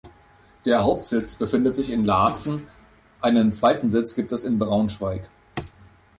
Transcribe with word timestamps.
Der 0.65 0.83
Hauptsitz 0.83 1.35
befindet 1.35 1.75
sich 1.75 1.91
in 1.91 2.05
Laatzen, 2.05 2.65
einen 3.19 3.51
zweiten 3.53 3.91
Sitz 3.91 4.15
gibt 4.15 4.31
es 4.31 4.45
in 4.45 4.57
Braunschweig. 4.57 5.29